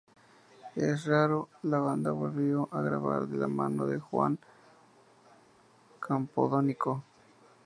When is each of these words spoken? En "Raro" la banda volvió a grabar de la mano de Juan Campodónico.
En 0.77 0.95
"Raro" 1.05 1.49
la 1.61 1.77
banda 1.77 2.09
volvió 2.09 2.67
a 2.71 2.81
grabar 2.81 3.27
de 3.27 3.37
la 3.37 3.47
mano 3.47 3.85
de 3.85 3.99
Juan 3.99 4.39
Campodónico. 5.99 7.03